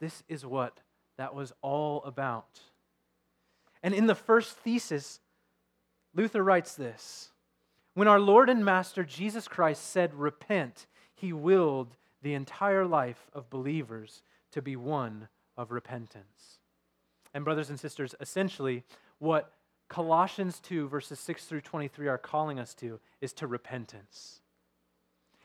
[0.00, 0.80] This is what
[1.18, 2.60] that was all about.
[3.82, 5.20] And in the first thesis,
[6.14, 7.30] Luther writes this
[7.94, 13.50] When our Lord and Master Jesus Christ said, Repent, he willed the entire life of
[13.50, 14.22] believers
[14.52, 16.58] to be one of repentance.
[17.32, 18.82] And, brothers and sisters, essentially,
[19.18, 19.52] what
[19.88, 24.39] Colossians 2, verses 6 through 23 are calling us to is to repentance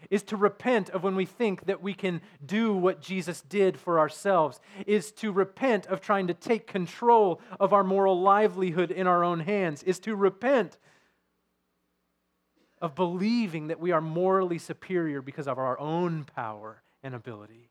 [0.10, 4.00] is to repent of when we think that we can do what Jesus did for
[4.00, 9.24] ourselves, is to repent of trying to take control of our moral livelihood in our
[9.24, 10.78] own hands, is to repent
[12.82, 17.70] of believing that we are morally superior because of our own power and ability,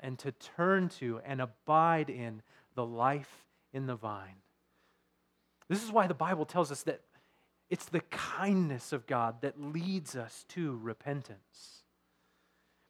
[0.00, 2.42] and to turn to and abide in
[2.74, 4.40] the life in the vine.
[5.68, 7.02] This is why the Bible tells us that
[7.70, 11.82] it's the kindness of God that leads us to repentance.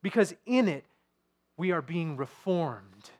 [0.02, 0.84] Because in it,
[1.56, 3.10] we are being reformed.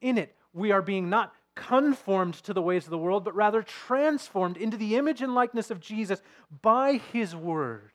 [0.00, 3.62] In it, we are being not conformed to the ways of the world, but rather
[3.62, 6.22] transformed into the image and likeness of Jesus
[6.62, 7.92] by His Word.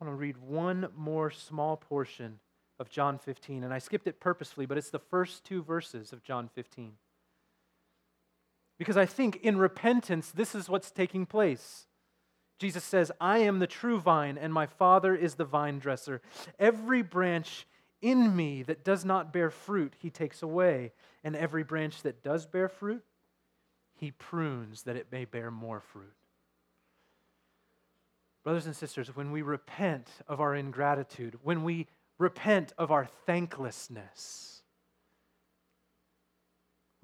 [0.00, 2.38] I want to read one more small portion
[2.78, 6.22] of John 15, and I skipped it purposefully, but it's the first two verses of
[6.22, 6.92] John 15.
[8.78, 11.86] Because I think in repentance, this is what's taking place.
[12.58, 16.22] Jesus says, I am the true vine, and my Father is the vine dresser.
[16.58, 17.66] Every branch
[18.00, 20.92] in me that does not bear fruit, he takes away.
[21.22, 23.02] And every branch that does bear fruit,
[23.94, 26.12] he prunes that it may bear more fruit.
[28.42, 31.86] Brothers and sisters, when we repent of our ingratitude, when we
[32.18, 34.53] repent of our thanklessness,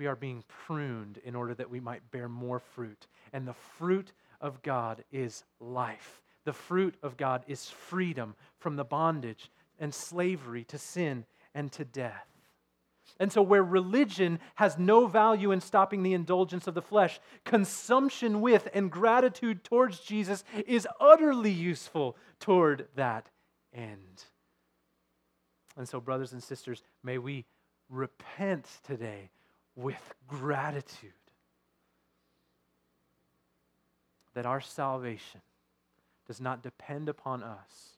[0.01, 3.07] we are being pruned in order that we might bear more fruit.
[3.35, 6.23] And the fruit of God is life.
[6.47, 11.85] The fruit of God is freedom from the bondage and slavery to sin and to
[11.85, 12.27] death.
[13.19, 18.41] And so, where religion has no value in stopping the indulgence of the flesh, consumption
[18.41, 23.29] with and gratitude towards Jesus is utterly useful toward that
[23.75, 24.25] end.
[25.77, 27.45] And so, brothers and sisters, may we
[27.91, 29.29] repent today
[29.77, 31.13] with gratitude
[34.35, 35.41] that our salvation
[36.27, 37.97] does not depend upon us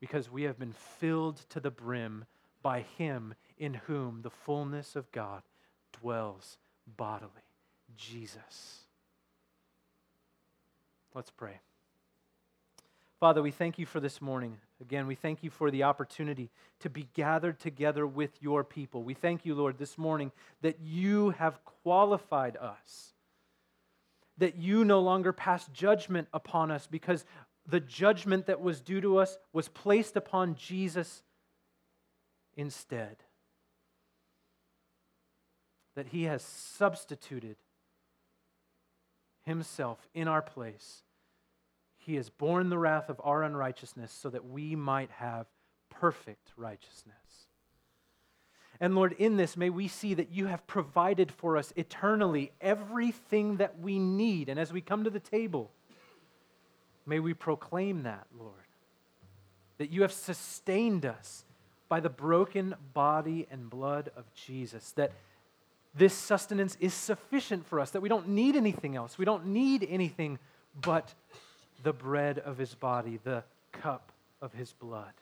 [0.00, 2.24] because we have been filled to the brim
[2.62, 5.42] by Him in whom the fullness of God
[6.00, 6.58] dwells
[6.96, 7.30] bodily,
[7.96, 8.84] Jesus.
[11.14, 11.60] Let's pray.
[13.18, 14.58] Father, we thank you for this morning.
[14.80, 16.50] Again, we thank you for the opportunity
[16.80, 19.02] to be gathered together with your people.
[19.02, 23.12] We thank you, Lord, this morning that you have qualified us,
[24.38, 27.26] that you no longer pass judgment upon us because
[27.66, 31.22] the judgment that was due to us was placed upon Jesus
[32.56, 33.16] instead.
[35.94, 37.56] That he has substituted
[39.44, 41.02] himself in our place
[42.10, 45.46] he has borne the wrath of our unrighteousness so that we might have
[45.90, 47.14] perfect righteousness.
[48.80, 53.58] And Lord, in this, may we see that you have provided for us eternally everything
[53.58, 54.48] that we need.
[54.48, 55.70] And as we come to the table,
[57.06, 58.54] may we proclaim that, Lord,
[59.78, 61.44] that you have sustained us
[61.88, 65.12] by the broken body and blood of Jesus, that
[65.94, 69.16] this sustenance is sufficient for us, that we don't need anything else.
[69.16, 70.40] We don't need anything
[70.74, 71.14] but
[71.82, 74.12] the bread of his body, the cup
[74.42, 75.12] of his blood.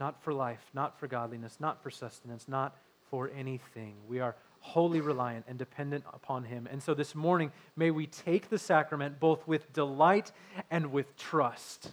[0.00, 2.76] Not for life, not for godliness, not for sustenance, not
[3.10, 3.94] for anything.
[4.08, 6.68] We are wholly reliant and dependent upon him.
[6.70, 10.32] And so this morning, may we take the sacrament both with delight
[10.70, 11.92] and with trust.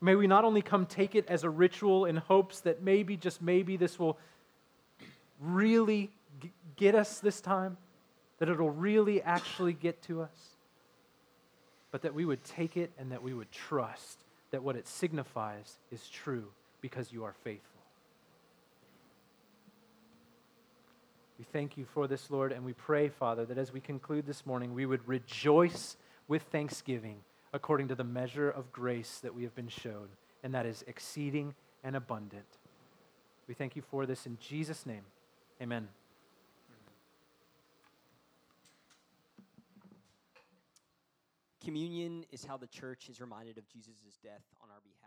[0.00, 3.40] May we not only come take it as a ritual in hopes that maybe, just
[3.42, 4.18] maybe, this will
[5.40, 6.10] really
[6.76, 7.76] get us this time,
[8.38, 10.56] that it'll really actually get to us,
[11.90, 14.18] but that we would take it and that we would trust
[14.50, 16.44] that what it signifies is true
[16.80, 17.76] because you are faithful.
[21.38, 24.46] We thank you for this, Lord, and we pray, Father, that as we conclude this
[24.46, 25.96] morning, we would rejoice
[26.28, 27.18] with thanksgiving
[27.52, 30.08] according to the measure of grace that we have been shown,
[30.42, 32.46] and that is exceeding and abundant.
[33.48, 35.04] We thank you for this in Jesus' name.
[35.60, 35.88] Amen.
[41.66, 45.05] Communion is how the church is reminded of Jesus' death on our behalf.